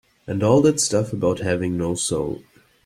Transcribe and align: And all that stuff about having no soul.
And 0.25 0.41
all 0.41 0.61
that 0.63 0.79
stuff 0.79 1.13
about 1.13 1.41
having 1.41 1.77
no 1.77 1.93
soul. 1.93 2.41